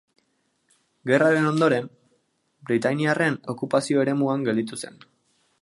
[1.11, 1.91] Gerraren ondoren
[2.71, 5.03] britainiarren okupazio eremuan gelditu zen.